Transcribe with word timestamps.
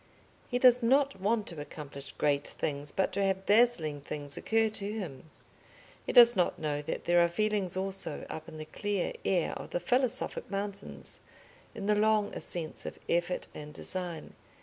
He 0.49 0.57
does 0.57 0.81
not 0.81 1.21
want 1.21 1.45
to 1.49 1.61
accomplish 1.61 2.11
great 2.13 2.47
things, 2.47 2.91
but 2.91 3.13
to 3.13 3.23
have 3.23 3.45
dazzling 3.45 4.01
things 4.01 4.35
occur 4.35 4.67
to 4.69 4.91
him. 4.91 5.29
He 6.07 6.11
does 6.11 6.35
not 6.35 6.57
know 6.57 6.81
that 6.81 7.03
there 7.03 7.23
are 7.23 7.29
feelings 7.29 7.77
also 7.77 8.25
up 8.27 8.49
in 8.49 8.57
the 8.57 8.65
clear 8.65 9.13
air 9.23 9.53
of 9.53 9.69
the 9.69 9.79
philosophic 9.79 10.49
mountains, 10.49 11.19
in 11.75 11.85
the 11.85 11.93
long 11.93 12.33
ascents 12.33 12.83
of 12.87 12.97
effort 13.07 13.45
and 13.53 13.75
design. 13.75 14.33